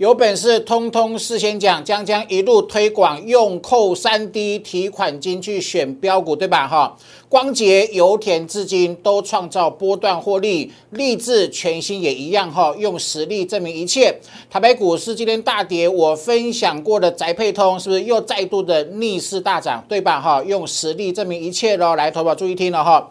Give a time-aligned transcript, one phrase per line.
[0.00, 6.66] 有本事通通事先讲，将将一路推广，用扣三 D 提款金去选标股，对吧？
[6.66, 6.96] 哈，
[7.28, 14.18] 光捷、油田至今都创造波段获利，立志全新也一样哈，用实力证明一切。
[14.48, 20.18] 台北股市今天大跌，我分享过的宅配通是不是又再度的逆势大涨，对吧？
[20.18, 21.94] 哈，用实力证明一切喽。
[21.94, 23.10] 来，投保注意听了哈，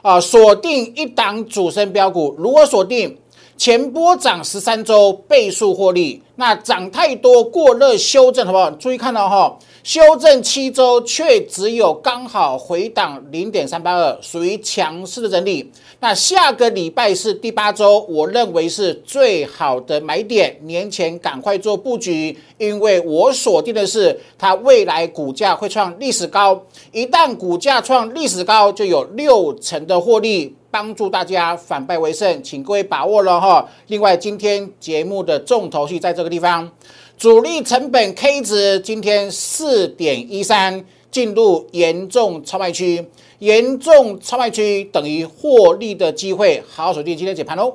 [0.00, 3.18] 啊，锁定一档主升标股，如果锁定。
[3.60, 6.22] 前波涨十三周，倍数获利。
[6.36, 8.70] 那涨太多过热修正，好不好？
[8.70, 15.70] 注意看到哈，修正七周却只有刚好回档零点三八二，属于强势的整理。
[16.00, 26.58] 那下个礼拜是第八周，我认为是最好的买点，年前赶快做布局，因为我锁定的是它未来股价会创历史高，
[26.92, 30.56] 一旦股价创历史高，就有六成的获利。
[30.70, 33.68] 帮助大家反败为胜，请各位把握了哈。
[33.88, 36.70] 另外，今天节目的重头戏在这个地方，
[37.18, 43.04] 主力成本 K 值今天四点一三，进入严重超卖区，
[43.40, 47.74] 严重超卖区等于获利的机会，好好锁定今天解盘喽。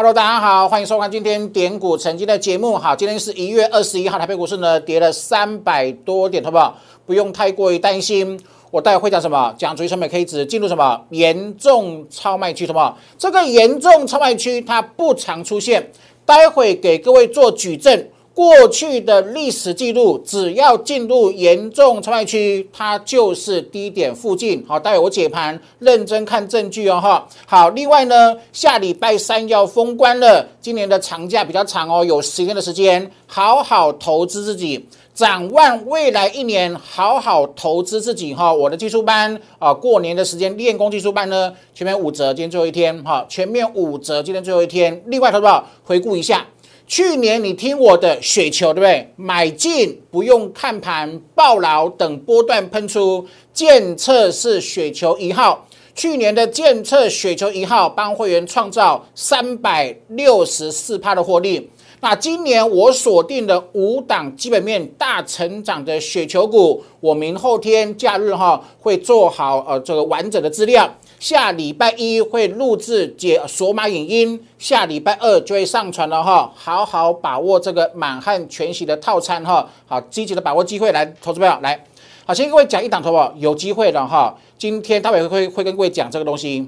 [0.00, 2.78] Hello，大家好，欢迎收看今天点股成绩的节目。
[2.78, 6.74] 好，今天是一月二十一号，台北股市呢跌了三百多点，好不好？
[7.04, 8.40] 不用太过于担心。
[8.70, 9.54] 我待会会讲什么？
[9.58, 12.96] 讲主力成本 K 值进入什么严重超卖区，什么？
[13.18, 15.90] 这个严重超卖区它不常出现，
[16.24, 18.08] 待会给各位做举证。
[18.32, 24.64] 过去的历史记录，只要进入严重超卖区，它就是低点附近。
[24.66, 27.28] 好，待会我解盘，认真看证据哦，哈。
[27.44, 38.50] 好，另外呢，下礼拜三要封关了，今年的长假比较长哦，有十天的时间，好好投资自己，展望未来一年，好好投资自己哈。
[38.54, 45.02] 我的技术班啊，过年的时间练功技术班呢，全面五折，今天最后一天哈，全面五折，今天最后一天。
[45.06, 46.46] 另外，投资者回顾一下。
[46.90, 49.08] 去年你听我的雪球，对不对？
[49.14, 53.24] 买进不用看盘，抱牢等波段喷出。
[53.52, 55.64] 建测是雪球一号，
[55.94, 61.70] 去年的建测雪球一号帮会员创造三百六十四趴的获利。
[62.00, 70.92] 那今年我锁定的五档基本面大成长的雪球股，我明后天假日哈会做好呃这个完整的资料。
[71.20, 81.84] 下礼拜一会录制解索马影音，下礼拜二就会上传了哈，好好把握这个满汉全席的套餐哈，好积极的把握机会来投资朋友来，
[82.24, 86.66] 好先各位讲一档投保有机会的哈，今天待会会会跟各位讲这个东西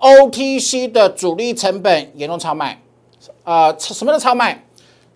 [0.00, 2.82] ，OTC 的主力成本严重超卖，
[3.44, 4.64] 呃什么的超卖？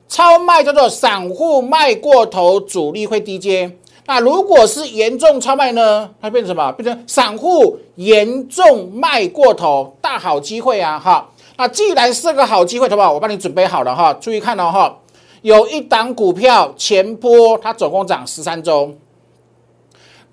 [0.09, 3.77] 超卖叫做散户卖过头，主力会低接。
[4.05, 6.11] 那如果是严重超卖呢？
[6.21, 6.73] 它变成什么？
[6.73, 10.99] 变成散户严重卖过头，大好机会啊！
[10.99, 13.13] 哈，那既然是个好机会，好不好？
[13.13, 14.99] 我帮你准备好了哈，注意看哦哈，
[15.43, 18.93] 有一档股票前波它总共涨十三周，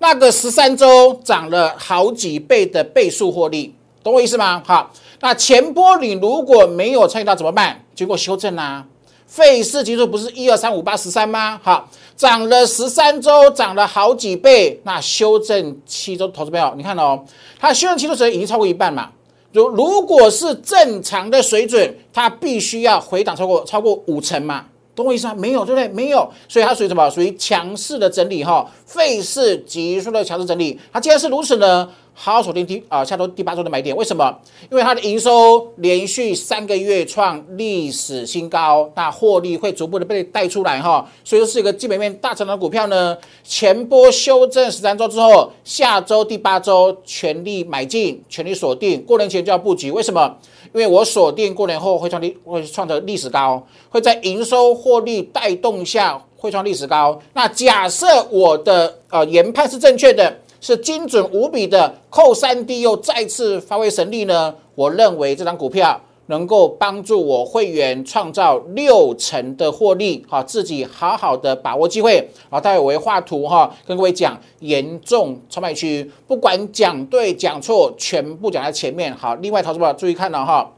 [0.00, 4.60] 那个十三周涨了好几倍的倍数获利，懂我意思吗？
[4.66, 7.84] 好，那前波你如果没有参与到怎么办？
[7.94, 8.84] 经过修正啊。
[9.26, 11.60] 费氏指数不是一二三五八十三吗？
[11.62, 11.88] 好，
[12.20, 14.78] 涨了十三周，涨了好几倍。
[14.84, 17.18] 那修正期周，投资朋友，你看哦，
[17.58, 19.10] 它修正期周时已经超过一半嘛。
[19.54, 24.66] 如如果是正常的水准，它必须要回档超过超过五成嘛。
[25.02, 25.34] 懂我意思吗？
[25.36, 25.88] 没有，对不对？
[25.88, 27.08] 没有，所以它属于什么？
[27.10, 28.68] 属于强势的整理哈。
[28.86, 31.88] 费市急速的强势整理，它既然是如此呢？
[32.12, 34.36] 好好锁定第啊下周第八周的买点，为什么？
[34.70, 43.16] 因为它的营收连续三个月创历史新高，那获利会逐步的被带出来哈，所以说是一个基本面大成长的股票呢。
[43.42, 49.90] 前波修正十三周之后，下周第八周全力买进，全力锁定，过年前就要布局。
[49.90, 50.36] 为什么？
[50.72, 57.20] 因为我锁定过年后会创历会创造历史高，会在营收获利带动下会创历史高。
[57.34, 60.36] 那假设我的呃研判是正确的。
[60.62, 64.54] 是精准无比的扣三 D 又再次发挥神力呢？
[64.74, 65.98] 我认为这张股票
[66.30, 72.30] 能够帮助我会员创造六成的获利，好，自己好好的把握机会。
[72.48, 79.12] 好，待会我会画图哈，跟各位讲严重超卖区，不管讲对讲错，全部讲在前面。
[79.14, 80.70] 好，另外投资者注意看了哈。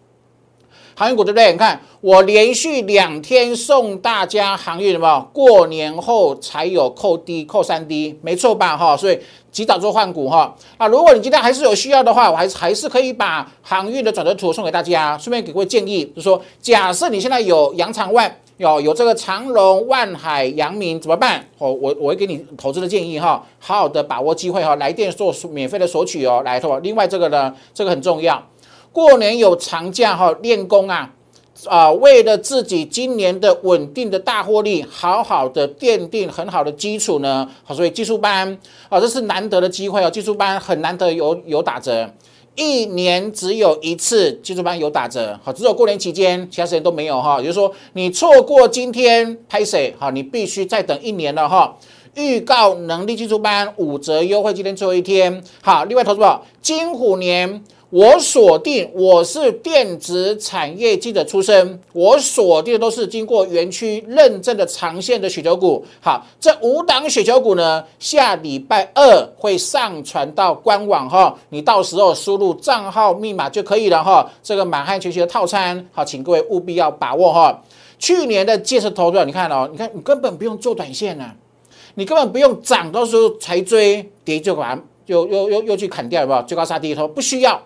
[0.95, 1.53] 航运股对不对？
[1.53, 5.29] 你看我连续两天送大家航运什么？
[5.33, 8.77] 过年后才有扣低扣三低没错吧？
[8.77, 9.19] 哈，所以
[9.51, 10.55] 及早做换股哈。
[10.77, 18.37] 啊，如果你今天还是有需要的话，我还是还是可以把航运的转折图送给大家，顺便给各位建议，就是说，假设你现在有洋长万。
[18.59, 21.45] 有有这个长隆、万海、阳明怎么办？
[21.59, 28.41] 哦，我我会给你投资的建议哈，好好的把握机会哈，来电做免费的索取哦，来，另外这个呢，这个很重要，
[28.93, 31.15] 过年有长假哈，练功啊。
[31.67, 37.49] 啊，为了自己今年的稳定的大获利，好好的奠定很好的基础呢。
[37.63, 38.59] 好，所以技术班
[38.89, 40.11] 啊，这是难得的机会哦。
[40.11, 42.13] 技术班很难得有有打折，
[42.57, 45.39] 一年只有一次技术班有打折。
[45.45, 47.39] 好，只有过年期间，其他时间都没有哈。
[47.39, 49.95] 也就是说，你错过今天拍谁？
[50.01, 51.77] 好，你必须再等一年了哈。
[52.15, 55.45] 预告能力技术班五折优惠，今天最后一天。
[55.61, 57.63] 好，另外投资宝金虎年。
[57.93, 65.85] 我锁定我是电子产业记者出身，我锁定的都是经过园区认证的长线的雪球股。
[66.01, 74.27] 好，这五档雪球股呢，下礼拜二会上传到官网哈，你到时候输入账号密码就可以了哈。
[74.43, 77.63] 这个满汉全席的套餐，好，请各位务必要把握哈。
[77.99, 81.37] 去年的建设投资，你看哦，你看你根本不用做短线啊，
[81.97, 86.43] 你根本不用涨到时候才追，跌就完，又又又又去砍掉，有没有？
[86.45, 87.61] 最高杀低头不需要。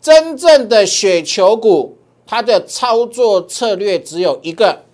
[0.00, 4.84] 真正的雪球股，它的操作策略只有一个：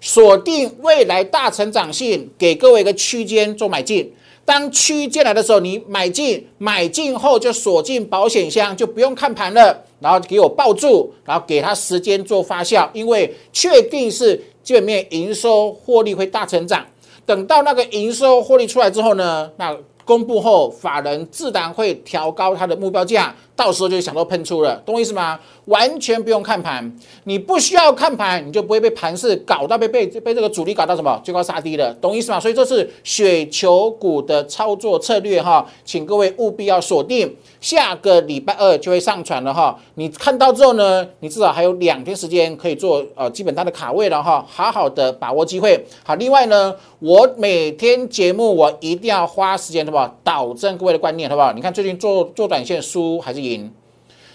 [0.00, 4.12] 锁定未来大成长性，给各位一个区间做买进。
[4.44, 9.84] 当区间来的时候，你买进，买进后就锁进保险箱，就不用看盘了。
[9.98, 16.84] 然后给我抱住，然后给它时间做发酵，因为确定是基本面营收获利会大成长。
[17.24, 23.34] 等到那个营收获利出来之后呢，那公布后，法人自然会调高它的目标价。
[23.56, 25.40] 到时候就想到喷出了，懂我意思吗？
[25.64, 26.94] 完全不用看盘，
[27.24, 32.38] 你不需要看盘，你就不会被盘势搞到被被被这个主力搞到什么最高杀低了，懂意思吗？
[32.38, 39.76] 所以这是雪球股的操作策略哈，请各位务必要锁定，下个礼拜二就会上传了哈。
[39.94, 45.82] 你看到之后呢，你至少还有两天时间可以做呃基本单的卡位了哈，好好的把握机会。
[46.04, 50.16] 好，另外呢，我每天节目我一定要花时间，好不好？
[50.22, 51.52] 导正各位的观念，好不好？
[51.54, 53.45] 你看最近做做短线输还是？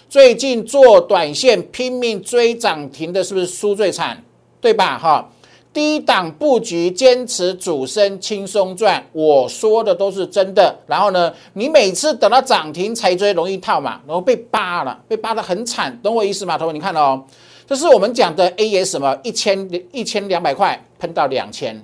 [0.08, 4.22] 最近做短线拼命追涨停的，是不是输最惨？
[4.60, 4.98] 对吧？
[4.98, 5.26] 哈，
[5.72, 9.02] 低档布局，坚持主升，轻松赚。
[9.12, 10.78] 我说的都是真的。
[10.86, 16.58] 然后呢，你每次等到涨停才追，容易套嘛，然后被扒了，被扒的很惨，懂我意思吗？
[16.58, 17.24] 同学，你看哦，
[17.66, 21.82] 这是我们讲的 A S 什么一千一千两百块喷到两千，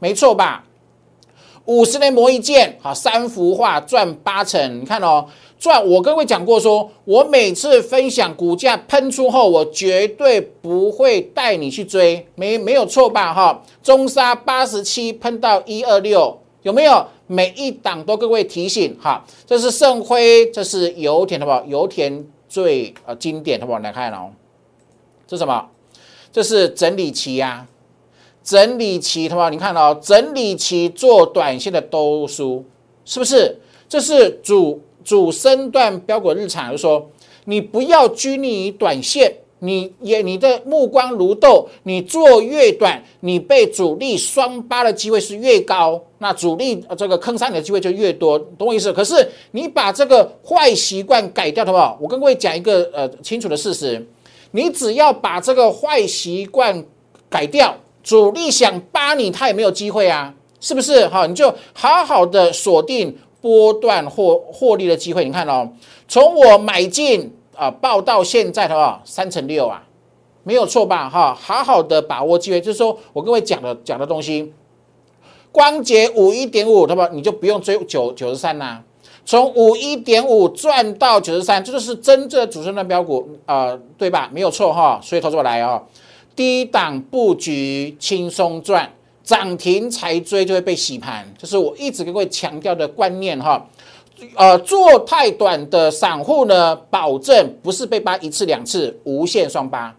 [0.00, 0.64] 没错吧？
[1.66, 5.24] 五十年磨一剑，好，三幅画赚八成，你看哦。
[5.60, 13.34] 赚，我各位讲过，说我每次分享股价喷出后，我绝对不会带你去追，没没有错吧？
[13.34, 17.06] 哈，中沙八十七喷到一二六，有没有？
[17.26, 21.62] 每一档都各位提醒哈，这是盛辉，这是油田，好不好？
[21.66, 23.78] 油田最呃经典，好不好？
[23.80, 24.30] 来看哦，
[25.26, 25.68] 这什么？
[26.32, 27.66] 这是整理期呀，
[28.42, 29.50] 整理期，好不好？
[29.50, 32.64] 你看哦，整理期做短线的都输，
[33.04, 33.60] 是不是？
[33.86, 34.80] 这是主。
[35.10, 37.10] 主升段标股日常就说，
[37.46, 48.92] 你不要拘泥于短线，你也你的目光如豆，你做越短，你被主力双八的机会是越高，那主力这个坑杀你的机会就越多，懂我意思？
[48.92, 51.98] 可是你把这个坏习惯改掉，好不好？
[52.00, 54.06] 我跟各位讲一个呃清楚的事实，
[54.52, 56.84] 你只要把这个坏习惯
[57.28, 61.08] 改掉，主力想扒你，他也没有机会啊，是不是？
[61.08, 63.18] 好，你就好好的锁定。
[63.40, 65.68] 波段获获利的机会，你看哦，
[66.06, 69.82] 从我买进啊报到现在的话，三成六啊，
[70.42, 71.08] 没有错吧？
[71.08, 74.52] 哈，好好的把握机会，就是说我各位讲的讲的东西，
[75.50, 77.08] 光洁五一点五，对吧？
[77.12, 78.82] 你就不用追九九十三啦，
[79.24, 84.28] 从五一点五赚到九十三，这就是真正的主升段标股啊，对吧？
[84.32, 85.82] 没有错哈，所以投资我来哦，
[86.36, 88.92] 低档布局轻松赚。
[89.30, 93.64] 涨停才追就会被洗盘，这是我一直跟各位强调的观念哈。
[94.34, 99.94] 呃，做太短的散户呢，保证不是被扒一次两次，无限双扒。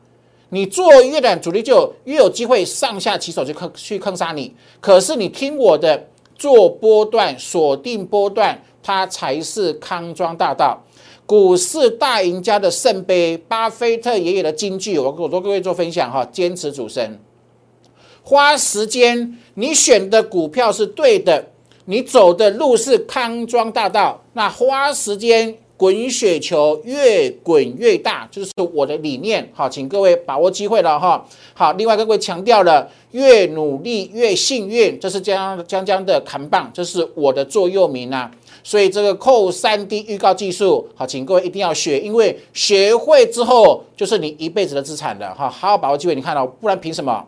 [0.50, 4.54] 你做越短，主力就越有机会上下起手去坑去坑杀你。
[4.82, 10.78] 可是你听我的，做波段锁定波段，它才是康庄大道，
[11.26, 17.18] 股市大赢家的圣杯，巴菲特爷爷的金句，我我都各位做分享哈，坚持主升。
[18.24, 21.48] 花时间，你选的股票是对的，
[21.86, 24.22] 你走的路是康庄大道。
[24.34, 29.50] 那花时间滚雪球，越滚越大，就是我的理念。
[29.54, 31.26] 好，请各位把握机会了哈。
[31.54, 38.32] 好，另外各位强调了，越努力越幸运，这是江江江的扛棒，这是我的座右铭啊。
[38.64, 45.50] 所以这个扣三 D 预告技术，好，请各位一定要学，因为学会之后就是你一辈子的资产了哈。
[45.50, 47.26] 好好把握机会，你看到，不然凭什么？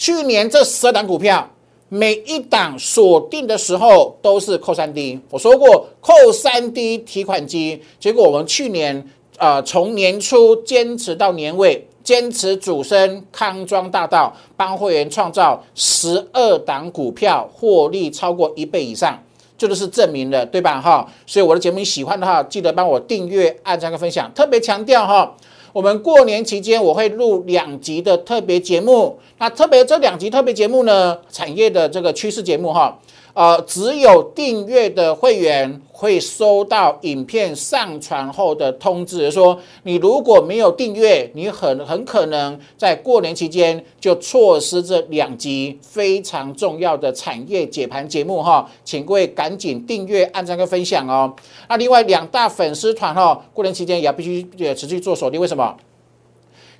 [0.00, 1.46] 去年这十二档股票，
[1.90, 5.20] 每一档锁定的时候都是扣三 D。
[5.28, 19.22] 我说过扣三 D 提款机，结果我们去年呃从年初坚持到年尾，坚持主升康庄大道，帮会员创造十二档股票获利超过一倍以上。
[19.58, 20.80] 这都是证明的，对吧？
[20.80, 24.32] 哈，所以我的节目你喜欢的话，记得帮我订阅、按赞跟分享。
[24.34, 25.36] 特别强调哈，
[25.72, 32.98] 我们过年期间我会录两集的特别节目，那特别这两集特别节目呢，产业的这个趋势节目哈。
[33.32, 51.32] 呃，只有订阅的会员会收到影片上传后的通知，说你如果没有订阅，你很很可能在过年期间就错失这两集非常重要的产业解盘节目哈，请各位赶紧订阅、按赞跟分享哦。
[51.68, 55.76] 那另外两大粉丝团哈，过年期间也要必须也持续做锁定，为什么？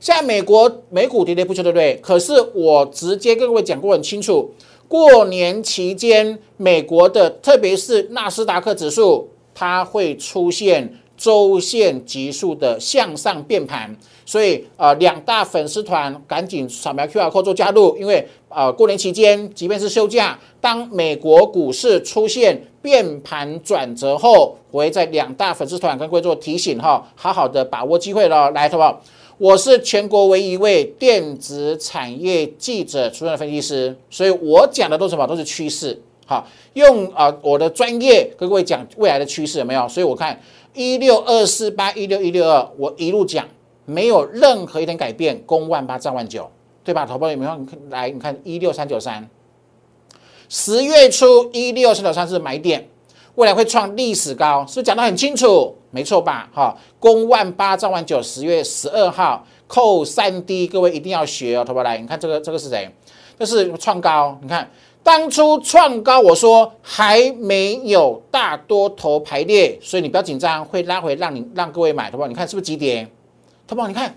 [0.00, 1.95] 现在美国美股跌跌不休，对不对？
[2.02, 4.52] 可是我直接跟各位讲过很清楚。
[4.90, 29.00] 过年期间，美国的特别是纳斯达克指数，它会出现周线急速的向上变盘，所以呃，两大粉丝团赶紧扫描 QR code 做加入，因为呃，过年期间，即便是休假，当美国股市出现变盘转折后，我会在两大粉丝团跟各位做提醒哈，好好的把握机会了，来，好不好？
[29.40, 35.26] 我是全国唯一一位电子产业记者出身的分析师，所以我讲的都是什么？
[35.26, 35.99] 都是趋势。
[36.26, 39.88] 好，用啊我的专业跟各位讲未来的趋势有没有？
[39.88, 40.38] 所以我看
[40.75, 43.49] 一六二四八一六一六二，我一路讲
[43.87, 46.50] 没有任何一点改变，攻万八涨万九，
[46.85, 47.06] 对吧？
[47.06, 47.66] 投保有没有？
[47.88, 49.26] 来，你看一六三九三，
[50.50, 52.87] 十月初一六三九三是买点。
[53.37, 55.75] 未来会创历史高，是不是讲得很清楚？
[55.91, 56.49] 没错吧？
[56.53, 62.89] 哈，公万八兆万九，十月十二号扣三 D，各位一定要学哦，投保来，你看这个这个是谁？
[63.39, 64.71] 这是创高，你看
[65.03, 73.09] 当初创高，我说还没有大多头排列，所以你不要紧张，会拉回让你让各位买，投保，你看是不是急跌？
[73.67, 74.15] 投保，你看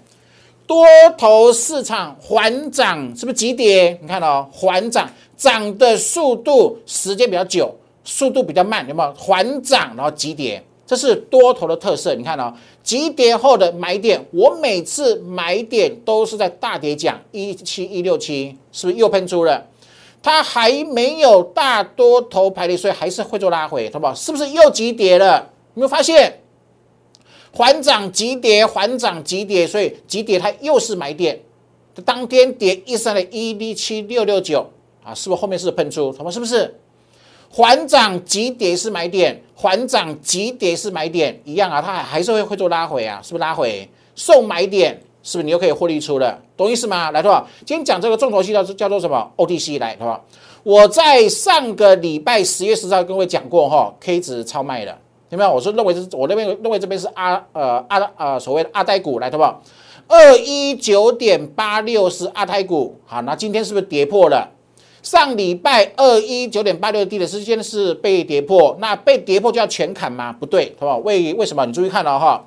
[0.67, 0.85] 多
[1.17, 3.97] 头市场缓涨，是不是急跌？
[4.01, 7.73] 你看哦，缓涨，涨的速度时间比较久。
[8.03, 10.63] 速度比较慢，有没有缓涨然后急跌？
[10.85, 12.13] 这是多头的特色。
[12.13, 19.65] 你看哦，急跌后的买点，我每次买点都是在大跌讲一七一六七，是不是又喷出了？
[20.21, 24.13] 它还没有大多头排列，所以还是会做拉回，好不好？
[24.13, 25.49] 是不是又急跌了？
[25.75, 26.41] 有没有发现
[27.53, 31.39] 缓涨急跌，缓涨急跌，所以急跌它又是买点。
[32.03, 34.69] 当天跌一三的一零七六六九
[35.03, 36.11] 啊，是不是后面是喷出？
[36.11, 36.29] 好吗？
[36.31, 36.75] 是不是？
[37.55, 44.99] 缓涨急跌是买点，缓涨急跌是买点，一样啊，它还是会会做拉回啊，是不是拉回送买点？
[45.21, 46.35] 是不是你又可以获利出了？
[46.57, 47.11] 懂意思吗？
[47.11, 47.47] 来，对吧？
[47.63, 50.19] 今天讲这个重头戏叫叫做什么？OTC 来，对吧？
[50.63, 54.97] 我在上个礼拜十月十号跟各位讲过哈，K 值超卖的，
[55.29, 55.53] 有没有？
[55.53, 59.43] 我说认为是，我那边认为这边是阿呃阿呃所谓的阿呆股来，对不？
[60.07, 64.49] 二一九点八六是阿呆股，好，那今天是不是跌破了？
[65.03, 70.31] 上礼拜二一九点八六低的时间是被跌破，那被跌破就要全砍吗？
[70.31, 70.97] 不对，好不好？
[70.99, 71.65] 为为什么？
[71.65, 72.41] 你注意看了哈，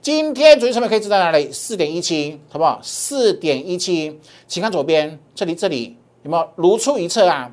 [0.00, 1.50] 今天主力成本可以知道哪里？
[1.50, 2.78] 四点一七，好不好？
[2.80, 7.52] 四点一七，请看左边这里，这里有没有如出一辙啊？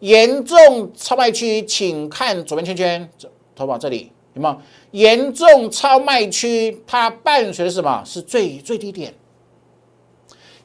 [0.00, 3.10] 严重超卖区，请看左边圈圈，
[3.56, 3.78] 好不好？
[3.78, 4.56] 这里有没有
[4.90, 6.82] 严重超卖区？
[6.86, 8.02] 它伴随的是什么？
[8.04, 9.14] 是最最低点。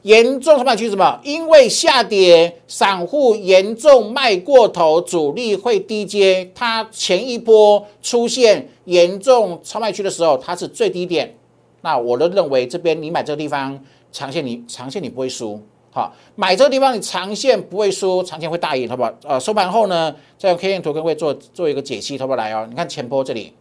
[0.04, 1.18] 严重超卖区什么？
[1.22, 6.50] 因为下跌，散户严重卖过头，主力会低接。
[6.54, 11.34] 它前一波出现严重超卖区的时候，它是最低点。
[11.80, 13.82] 那我都认为这边你买这个地方，
[14.12, 15.58] 长线你长线你不会输。
[15.90, 19.10] 好，买这个地方你长线不会输，长线会大赢，好不好？
[19.22, 22.36] 呃，收盘后呢，再用 K 线图跟各位做做一个解析，好不好？
[22.36, 23.54] 来哦，你看前波这里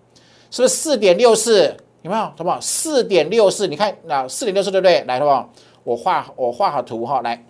[0.52, 1.74] 是不是四点六四？
[2.02, 2.24] 有没有？
[2.24, 2.60] 好不好？
[2.60, 5.02] 四点六四，你看那四点六四对不对？
[5.08, 5.54] 来，好不好？
[5.84, 7.44] 我画我画好图哈，来，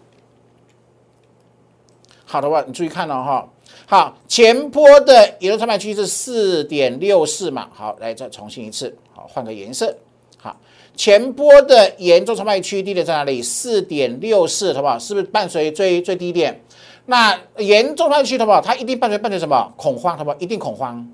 [2.26, 3.48] 好的话，你注意看了哈。
[3.86, 7.70] 好，前波的移动超卖区是四点六四嘛？
[7.72, 9.96] 好，来再重新一次，好，换个颜色。
[10.38, 10.56] 好，
[10.96, 13.42] 前波的严重超卖区低点在哪里？
[13.42, 14.98] 四点六四，好不好？
[14.98, 16.60] 是不是伴随最最低点？
[17.06, 18.60] 那严重超卖区，好不好？
[18.60, 19.72] 它一定伴随伴随什么？
[19.78, 20.38] 恐慌，好不好？
[20.40, 21.08] 一定恐慌，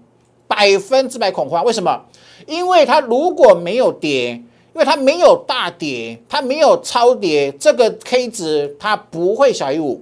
[0.48, 1.66] 百分之百恐慌。
[1.66, 2.06] 为什么？
[2.48, 4.42] 因为它如果没有跌。
[4.80, 10.02] 因为它没有大跌，它没有超跌，这个 K 值它不会小于五，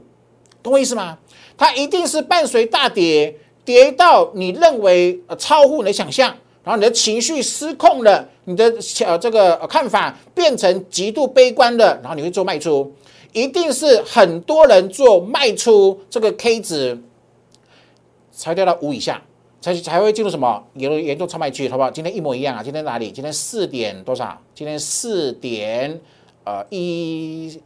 [0.62, 1.18] 懂我意思吗？
[1.58, 6.30] 它一定是伴随大跌，跌到你认为呃超乎你的想象，
[6.64, 8.72] 然后你的情绪失控了，你的
[9.04, 12.94] 呃这个看法变成极度悲观的，然后你会做卖出。
[13.34, 17.02] 一定是很多人做卖出，这个 K 值
[18.32, 19.20] 才掉到五以下，
[19.68, 21.92] 才才会进入什么严重严重超卖区，好不好？
[21.92, 22.64] 今天一模一样啊！
[22.64, 23.12] 今天哪里？
[23.12, 24.40] 今天四点多少？
[24.56, 26.00] 今天四点
[26.46, 27.60] 呃一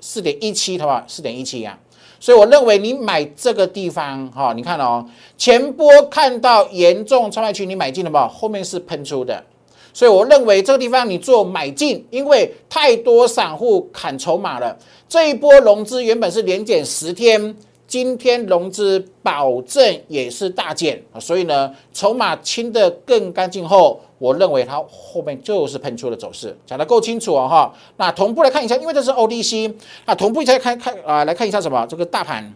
[0.00, 1.04] 四点一七，好不好？
[1.06, 1.78] 四点一七啊！
[2.18, 5.04] 所以我认为你买这个地方哈，你看哦，
[5.36, 8.16] 前波看到严重超卖区，你买进了不？
[8.32, 9.44] 后面是喷出的，
[9.92, 14.74] 所以我认为这个地方你做买进，因为太多散户砍筹码了。
[15.06, 17.54] 这一波融资原本是连减十天，
[17.92, 24.00] 今天融资保证也是大减啊，所以呢，筹码清的更干净后。
[24.16, 27.74] 我认为它后面就是喷出的走势，讲得够清楚哦哈。
[27.98, 29.74] 那同步来看一下，因为这是 ODC，
[30.06, 31.84] 那同步一下看看啊，来看一下什么？
[31.86, 32.54] 这个大盘，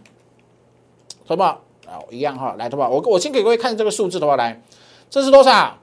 [1.27, 1.45] 什么
[1.85, 2.01] 啊？
[2.09, 2.89] 一样哈，来，对吧？
[2.89, 4.59] 我我先给各位看这个数字的话，来，
[5.07, 5.77] 这是多少？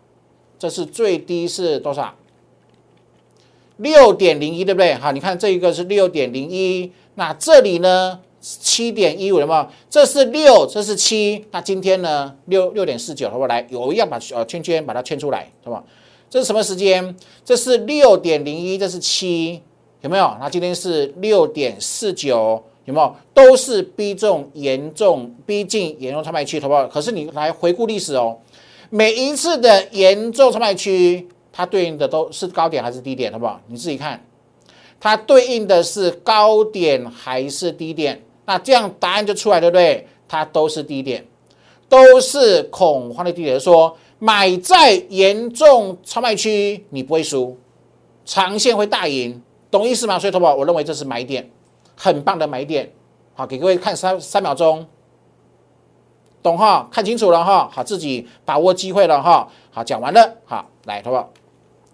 [0.59, 2.13] 这是最低是多少？
[3.77, 4.95] 六点零一，对不对？
[4.95, 8.19] 好，你看这一个是六点零一，那这里呢？
[8.47, 9.67] 七点一五有没有？
[9.89, 11.43] 这是六，这是七。
[11.51, 12.37] 那今天呢？
[12.45, 13.47] 六六点四九，好不好？
[13.47, 15.83] 来，有一样把呃圈圈把它圈出来，好不好？
[16.29, 17.17] 这是什么时间？
[17.43, 19.63] 这是六点零一，这是七，
[20.03, 20.37] 有没有？
[20.39, 23.17] 那今天是六点四九，有没有？
[23.33, 26.87] 都是逼重严重，逼近严重超卖区，好不好？
[26.87, 28.37] 可是你来回顾历史哦，
[28.91, 33.59] 每一次的严重超卖区，它对应的都是高点还是低点，好不好？
[33.69, 34.23] 你自己看，
[35.01, 38.21] 它对应的是高点还是低点？
[38.47, 40.07] 那这样答案就出来，对不对？
[40.27, 41.25] 它都是低点，
[41.89, 43.59] 都是恐慌的低点。
[43.61, 47.57] 说买在严重超卖区，你不会输，
[48.25, 50.19] 长线会大赢，懂意思吗？
[50.19, 51.51] 所以，投保我认为这是买点，
[51.97, 52.91] 很棒的买点。
[53.35, 54.87] 好，给各位看三三秒钟，
[56.43, 56.89] 懂哈？
[56.91, 57.69] 看清楚了哈？
[57.73, 59.49] 好，自己把握机会了哈？
[59.71, 61.31] 好，讲完了，好，来，投保。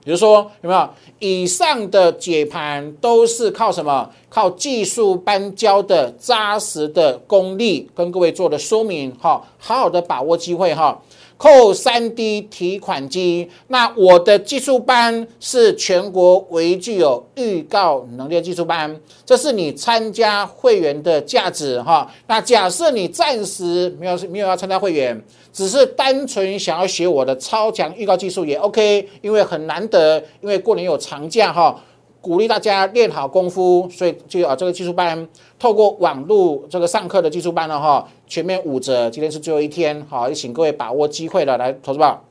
[0.02, 0.88] 比如说有没有
[1.18, 4.10] 以上的解盘都是靠什么？
[4.28, 10.98] 靠技术班教的扎实的功力，跟各位做的说明哈，好好的把握机会哈。
[11.40, 22.12] 扣三 D 提款机，那我的技术班是全国唯一具有预告能力的技术班，这是你参加会员的价值哈。
[22.26, 25.18] 那假设你暂时没有没有要参加会员，
[25.50, 31.74] 只是单纯想要学我的超强预告技术也 OK，因为很难得，因为过年有长假哈。
[32.22, 35.26] 鼓励大家练好功夫，所以就啊这个技术班
[35.58, 42.22] 透过网络这个上课的技术班了哈，全面五折，今天是最后一天，好，也请各位把握机会了，来投资吧，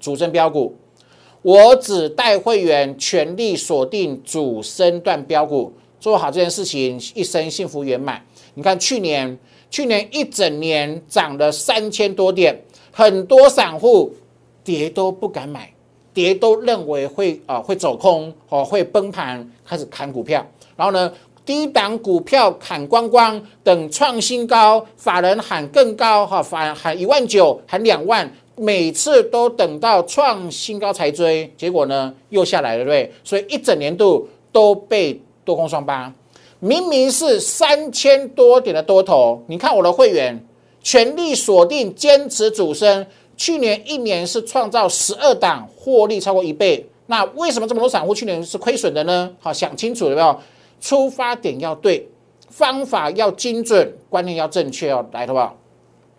[0.00, 0.74] 主升标股，
[1.42, 8.24] 我只带会员全力锁定主升段标股，做好这件事情，一生幸福圆满。
[8.54, 9.38] 你看去年，
[9.68, 12.58] 去年一整年涨了三千多点，
[12.90, 14.14] 很多散户
[14.64, 15.70] 跌都不敢买。
[16.14, 21.12] 跌都认为会啊会走空哦会崩盘，开始砍股票，然后呢
[21.48, 33.10] 低档股票砍光光，等创新高，法人喊更高哈，法人喊一万九，喊两万，每次都等到创新高才追，结果呢又下来了，对不对？
[33.24, 36.12] 所以一整年度都被多空双八，
[36.60, 40.44] 明明是三千多点的多头，你看我的会员
[40.82, 43.06] 全力锁定，坚持主升。
[43.38, 49.30] 去年一年是创造十二档获利超过一倍，那为什么这么多散户去年是亏损的呢？
[49.40, 50.38] 好，想清楚了没有？
[50.80, 52.08] 出发点要对，
[52.48, 55.06] 方法要精准，观念要正确哦。
[55.12, 55.56] 来，好不好？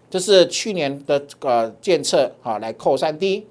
[0.10, 3.46] 这是去年的呃监测，好，来扣三 D，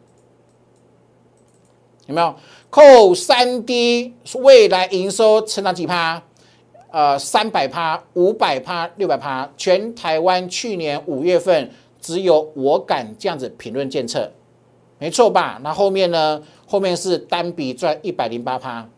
[2.06, 2.34] 有没有？
[2.70, 6.22] 扣三 D，未来营收成长几趴？
[6.90, 11.70] 呃，三百趴、五百趴、六百趴，全台湾去年五月份。
[12.00, 14.30] 只有我敢这样子评论监测，
[14.98, 15.58] 没错吧？
[15.64, 16.40] 那后面呢？
[16.64, 18.88] 后面是单笔赚一百零八趴，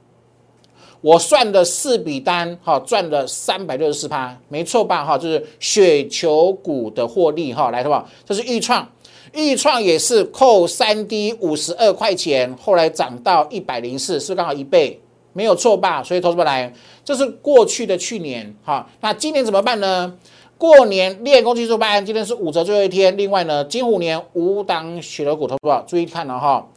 [1.00, 5.04] 我算的四笔单，哈，赚了三百六十四趴，没错吧？
[5.04, 8.06] 哈，就是雪球股的获利，哈，来，好不好？
[8.24, 8.86] 这是预创，
[9.32, 15.00] 预创也是扣三 D 五十二块钱，后来涨到一百零四，是刚好一倍，
[15.32, 16.02] 没有错吧？
[16.02, 16.72] 所以投资者来，
[17.04, 20.14] 这是过去的去年，哈，那今年怎么办呢？
[20.58, 23.16] 过年练功技术班，今天是五折最后一天。
[23.16, 25.82] 另外呢，金虎年五档雪球股，投不好？
[25.88, 26.68] 注意看了哈。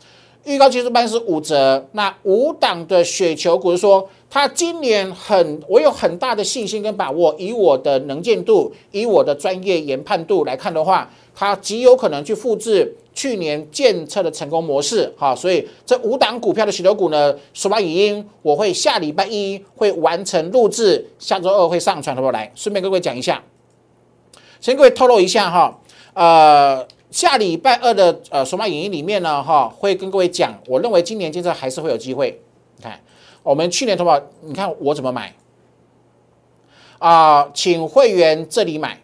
[0.45, 7.33] 预告技术班是五折，那五档的雪球股是说，它今年很，我有很大的信心跟把握。
[7.39, 15.09] 以我的能见度，以我的专业研判度来看的话，它极有可能去复制去年建测的成功模式。
[15.17, 22.31] 哈，所以这五档股票的雪球股呢，首发语音我会下礼拜一会完成录制，下周二会上传，好不好？
[22.33, 23.41] 来，顺便各位讲一下。
[24.59, 25.79] 先各位透露一下哈，
[26.13, 32.41] 呃，下礼拜二的呃索马影音里面呢哈，会跟各位讲，我认为今年建设还是会有机会。
[32.77, 32.99] 你看，
[33.43, 35.31] 我们去年投保，你看我怎么买？
[36.97, 38.99] 啊，请会员这里买，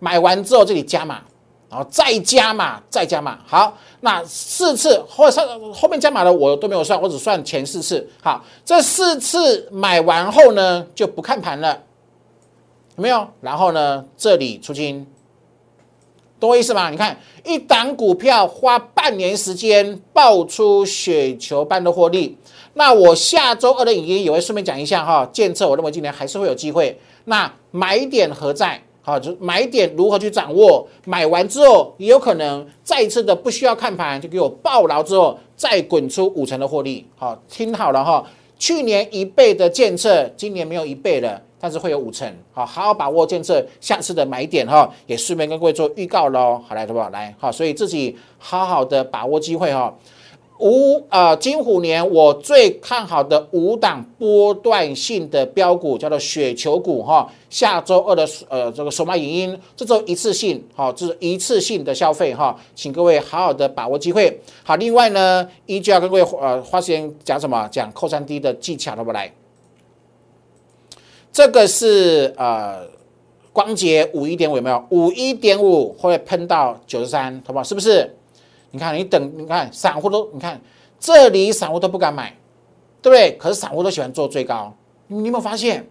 [0.00, 1.22] 买完之后这里加码，
[1.70, 3.38] 然后再加码，再加码。
[3.46, 8.04] 好，那四次或者后面加码的我都没有算，我只算前四次。
[8.20, 11.80] 好，这四次买完后呢，就不看盘了，
[12.96, 13.28] 有没有？
[13.40, 15.06] 然后呢，这里出金。
[16.44, 16.90] 懂我意思吗？
[16.90, 22.36] 你看，一档股票花半年时间爆出雪球般的获利，
[22.74, 25.26] 那我下周二的影音也会顺便讲一下哈。
[25.32, 27.00] 建测，我认为今年还是会有机会。
[27.24, 28.78] 那买点何在？
[29.00, 30.86] 好，就买点如何去掌握？
[31.06, 37.06] 买完之后也有可能再次的不需要看盘就给我爆牢之后再滚出五成的获利。
[37.16, 38.22] 好，听好了哈，
[38.58, 41.40] 去年一倍的建测，今年没有一倍了。
[41.64, 46.60] 但是会有五成，好，好好把握建设下次的买点哈，也顺便跟各位做预告喽。
[46.68, 47.08] 好来，好不好？
[47.08, 49.96] 来，好，所以自己好好的把握机会哈。
[50.58, 57.26] 五呃，金虎年我最看好的五档波段性的标股叫做雪球股哈。
[57.48, 64.38] 下周二的呃这个首买影音，这种一次性好，这是一次性的消费哈，请各位好好的把握机会。
[64.62, 67.66] 好，另外呢，依旧要跟各位呃花时间讲什么？
[67.72, 69.32] 讲扣三 D 的技巧，好不来？
[71.34, 72.86] 这个是呃，
[73.52, 74.86] 光洁五一点五有没有？
[74.90, 77.64] 五一点五会喷到九十三，好不好？
[77.64, 78.08] 是不是？
[78.70, 80.60] 你看，你等，你看，散户都，你看
[81.00, 82.32] 这里散户都不敢买，
[83.02, 83.32] 对不对？
[83.32, 84.72] 可是散户都喜欢做最高。
[85.08, 85.84] 你有没有发现，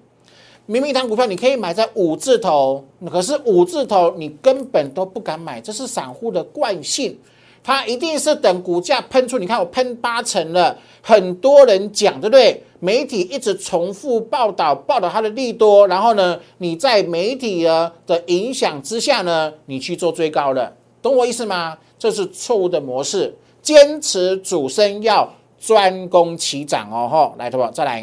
[0.66, 7.20] 明明一档股票你可以买在五字头，可是五字头你根本都不敢买，这是散户的惯性。
[7.62, 12.64] 它一定是等股价喷出，你看我喷八成了，很多人讲，对不对？
[12.84, 21.78] 媒体一直重复报道，报道它的利多，然后呢，你在媒体的的影响之下呢，你去做追高了，懂我意思吗？
[21.98, 27.72] 这是错误的模式，坚持主升要专攻起涨哦，吼，来，对不？
[27.72, 28.02] 再来，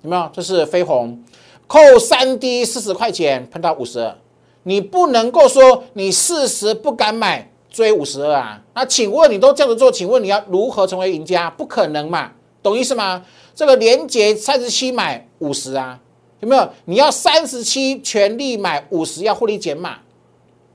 [0.00, 0.30] 有没有？
[0.32, 1.22] 这是飞鸿，
[1.66, 4.16] 扣三 D 四十块钱，喷到五十二。
[4.62, 8.60] 你不能够说你四十不敢买追五十二啊？
[8.74, 11.48] 那请问你都这样子做，请问你要如何成为赢家？
[11.48, 13.24] 不可能嘛，懂意思吗？
[13.54, 16.00] 这个连接三十七买五十啊，
[16.40, 16.68] 有没有？
[16.86, 19.98] 你要三十七全力买五十，要获利减码。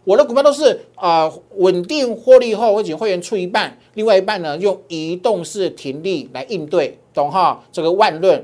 [0.06, 7.62] 我的股票都是啊稳定获利后，我请会员出一半，另外一半呢用移动式停利来应对，懂哈？
[7.74, 8.42] 这个万论。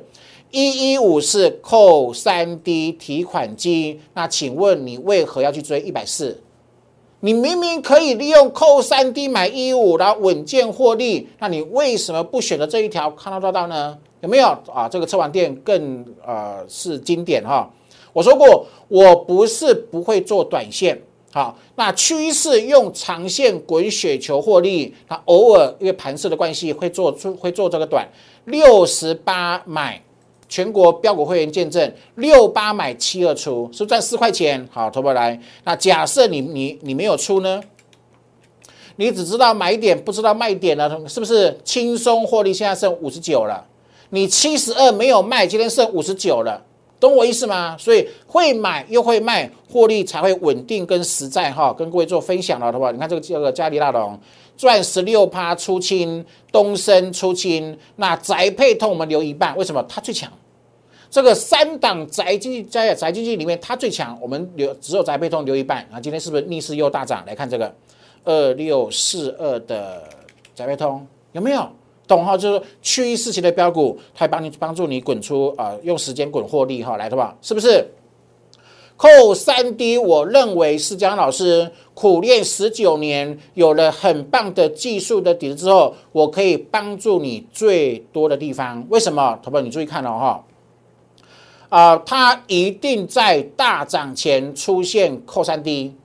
[0.52, 6.41] 一一五是扣三 D 提款机，那请问你为何要去追一百四？
[7.21, 13.97] 你明明可以利用扣三 D 买一五，然后稳健获利，那你为什么不选择这一条看到抓到呢？
[14.21, 14.88] 有没有啊？
[14.89, 17.69] 这个车网店更呃是经典哈。
[18.13, 20.97] 我说过，我不是不会做短线，
[21.34, 28.08] 好，那趋势用长线滚雪球获利，那偶尔因为盘势的关系会做出会做这个短
[28.45, 30.01] 六十八买。
[30.49, 34.67] 全国标股会员见证六八买七二出，是不是赚四块钱。
[34.71, 35.39] 好，投过来。
[35.63, 37.62] 那假设你你你没有出呢？
[38.95, 40.99] 你只知道买点，不知道卖点呢？
[41.07, 42.53] 是不是轻松获利？
[42.53, 43.65] 现在剩五十九了。
[44.09, 46.59] 你七十二没有卖，今天剩五十九了，
[46.99, 47.77] 懂我意思吗？
[47.77, 51.71] 所以会买又会卖，获利才会稳定跟实在哈。
[51.71, 52.91] 跟各位做分享了，好不好？
[52.91, 54.19] 你看这个这个嘉里大龙
[54.60, 59.82] 赚十六趴出清，东升出清，那宅配通我们留一半，为什么？
[59.88, 60.30] 它最强。
[61.10, 65.98] 这个三档宅经济在宅经济里面，它最强，我们留只有宅配通留一半啊。
[65.98, 67.24] 今天是不是逆势又大涨？
[67.26, 67.74] 来看这个
[68.26, 70.04] 二六四二的
[70.54, 71.65] 宅配通有没有？
[72.06, 72.36] 懂哈？
[72.38, 77.34] 就是趋势型的标股，它帮你帮助你滚出啊，用时间滚获利哈，来的吧？
[77.41, 77.88] 是不是？
[78.99, 88.85] 扣三 D，我认为是江老师苦练十九年，有了很棒的技术的底子之后，我可以帮助你最多的地方。
[88.89, 89.39] 为什么？
[89.41, 90.43] 投保你注意看了哈。
[91.69, 95.95] 啊，它一定在大涨前出现扣三 D，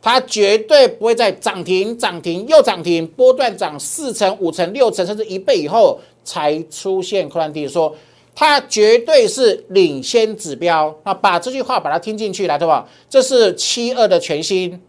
[0.00, 7.68] 它绝对不会在涨停、涨停又涨停、波段涨四成、五成、六成甚至一倍以后才出现扣三 D。
[7.68, 7.94] 说
[8.34, 10.96] 它绝对是领先指标。
[11.04, 12.88] 那把这句话把它听进去来，对吧？
[13.08, 14.80] 这是七二的全新，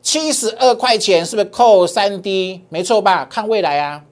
[0.00, 2.62] 七十二块钱是不是扣三 D？
[2.68, 3.24] 没错吧？
[3.24, 4.04] 看未来啊。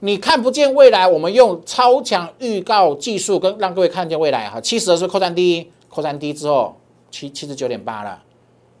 [0.00, 4.60] 你看不见未来，我们用超强预告技术跟让各位看见未来哈。
[4.60, 6.78] 七十二是扣三 D？，扣三 D 之后
[7.10, 8.22] 七七十九点八了，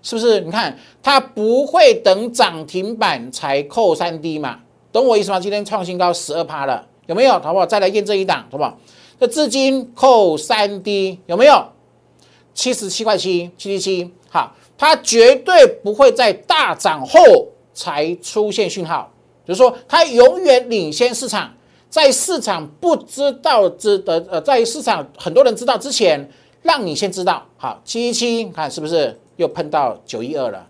[0.02, 0.40] 是不是？
[0.42, 4.60] 你看它不会等涨停板才扣三 D 嘛？
[4.92, 5.40] 懂我意思吗？
[5.40, 7.32] 今天创新高十二趴了，有没有？
[7.40, 7.66] 好不好？
[7.66, 8.78] 再来验证一档，好不好？
[9.18, 11.64] 这至今扣三 D 有没有？
[12.52, 17.18] 七十七块七七七七，好，它绝对不会在大涨后
[17.74, 19.12] 才出现讯号。
[19.46, 21.52] 就是说，它永远领先市场，
[21.88, 26.28] 在市场不知道之的呃，在市场很多人知道之前，
[26.62, 27.46] 让你先知道。
[27.56, 30.66] 好，七七七，看是不是又碰到九一二了？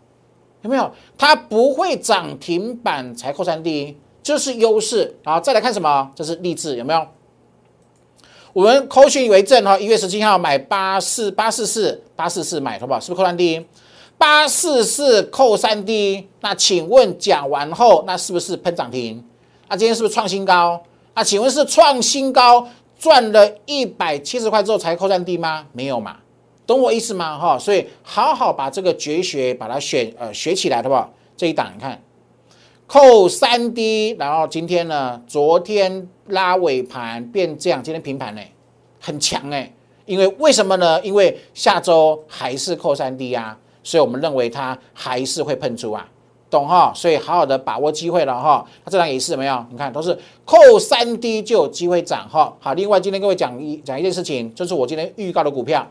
[0.63, 0.91] 有没有？
[1.17, 5.17] 它不会涨停板才扣三 D，就是优势。
[5.23, 6.11] 然后再来看什么？
[6.17, 7.07] 这是励志，有没有？
[8.53, 12.99] 我们扣讯为证哈，一月十七号买八四八四四八四四买，好不好？
[12.99, 13.65] 是不是扣三 D？
[14.19, 19.25] 八四四扣三 D，那请问讲完后，那是不是喷涨停？
[19.69, 20.83] 那今天是不是创新高？
[21.15, 22.67] 那请问是创新高
[22.99, 25.67] 赚了一百七十块之后才扣三 D 吗？
[25.73, 26.17] 没有嘛？
[26.67, 27.39] 懂我意思吗？
[27.39, 31.13] 哈，所以好好把这个绝学把它选呃学起来，好不好？
[31.37, 32.03] 这一档你看，
[32.87, 38.41] 扣三 D，然后今天呢，昨天拉尾盘变这样，今天平盘呢，
[39.01, 39.73] 很强哎，
[40.05, 41.01] 因为为什么呢？
[41.03, 43.59] 因为下周还是扣三 D 啊。
[43.83, 46.05] 所以我们认为它还是会喷出啊，
[46.51, 46.93] 懂哈？
[46.93, 48.67] 所以好好的把握机会了哈。
[48.85, 49.65] 它这张也是怎么样？
[49.71, 50.13] 你看都是
[50.45, 52.53] 扣三 D 就有机会涨哈。
[52.59, 55.87] 好，另外今天各位讲一讲一件事情，就是我今天预告的股票，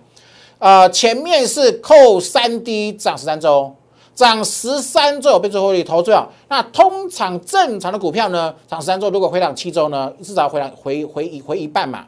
[0.59, 3.73] 呃，前面是扣三 D 涨十三周，
[4.15, 6.25] 涨十三周有变出获利投资啊。
[6.47, 12.05] 那通常正常的股票呢，涨十三周如果回档七周呢，至少回档回回一回一半嘛。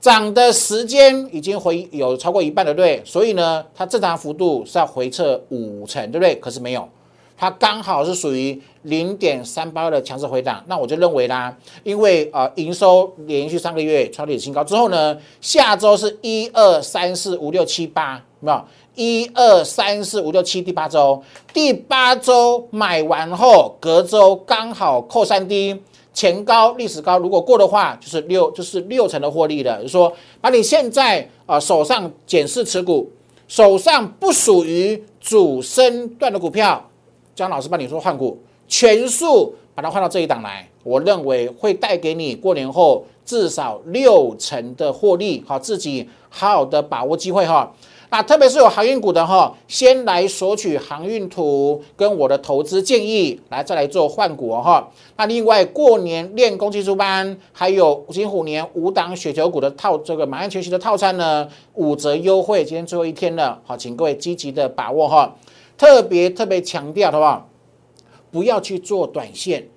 [0.00, 3.02] 涨的时间已经回有超过一半了，对？
[3.04, 6.34] 所以呢，它正常幅度是要回撤五成，对不对？
[6.36, 6.88] 可是没有，
[7.36, 10.64] 它刚好是属于零点三八的强势回档。
[10.68, 18.64] 那我就认为啦，因为呃营收连续三个月创历史新高之后呢，下周是一二三四五六七八，没有
[19.00, 21.22] 一二三四五六七第八周，
[21.54, 25.74] 第八周买完后隔周刚好扣三 D。
[26.12, 29.74] 前高历史高，如果过的话，就是六就是六成的获利的。
[29.78, 33.10] 就是说，把你现在啊手上减四持股，
[33.48, 36.86] 手上不属于主升段的股票，
[37.34, 45.42] 江老师帮你说换股，全数把它换到这一档来，我认为会带给你过年后至少六成的获利。
[45.46, 47.72] 好，自己好好的把握机会哈。
[48.12, 54.90] 那特别是有航运股的哈，先来索取航运图跟我的投资建议，来再来做换股哈。
[55.16, 65.36] 那另外过年练功技术班，还有金虎年五档雪球股的套这个马鞍全息的套餐呢，五折优惠，今天最后一天了，好，请各位积极的把握哈。
[65.78, 67.48] 特别特别强调，好不好？
[68.32, 69.68] 不要去做短线。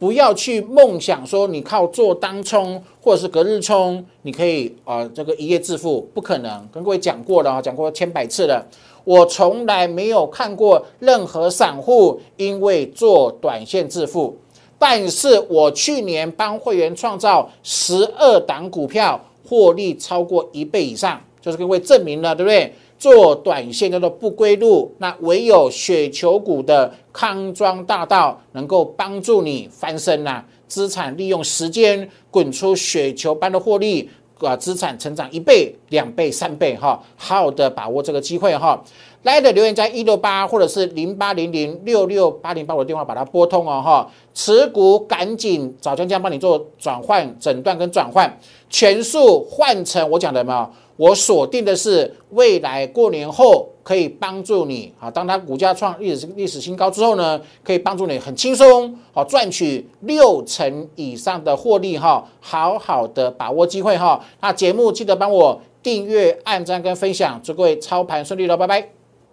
[0.00, 6.66] 不要去梦想说你靠做单冲或者是隔日冲，你可以啊这个一夜致富，不可能。
[6.72, 8.66] 跟各位讲过了啊，讲过千百次了。
[9.04, 14.34] 我从来没有看过任何散户因为做短线致富，
[14.78, 22.72] 但是我去年帮会员创造十二档股票获利超过一倍以上，就是各位证明了，对不对？
[23.00, 34.10] 做短线叫做不归路，那唯有雪球股的康庄大道能够帮助你翻身呐，资产利用时间滚出雪球般的获利，
[34.40, 38.78] 啊，资产成长一倍、两倍、三倍，哈，好好的把握这个机会哈。
[39.22, 50.70] 来的留言在一六八或者是零八零零六六八零八我的电话把它拨通哦哈，持股赶紧找江江帮你做转换、诊断跟转换，全数换成我讲的嘛。
[51.00, 64.22] 我锁定的是未来过年后可以帮助你啊，当它股价创历史历史新高之后呢，可以帮助你很轻松好赚取六成以上的获利哈，好好的把握机会哈。
[64.42, 68.86] 那节目记得帮我订阅、按赞跟分享，祝各位操盘顺利喽，拜拜。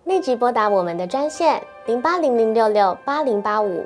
[0.05, 3.85] 立即拨打我们的专线零八零零六六八零八五。